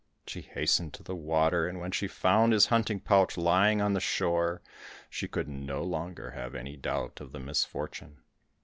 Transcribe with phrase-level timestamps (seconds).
[0.25, 3.99] She hastened to the water, and when she found his hunting pouch lying on the
[3.99, 4.63] shore,
[5.11, 8.17] she could no longer have any doubt of the misfortune.